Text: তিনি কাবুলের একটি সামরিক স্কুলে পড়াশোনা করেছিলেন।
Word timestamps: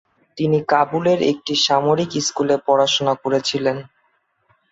তিনি 0.37 0.59
কাবুলের 0.71 1.19
একটি 1.31 1.53
সামরিক 1.65 2.11
স্কুলে 2.27 2.55
পড়াশোনা 2.67 3.13
করেছিলেন। 3.23 3.77